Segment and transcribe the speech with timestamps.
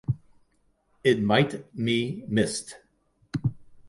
[1.03, 2.77] it might me missed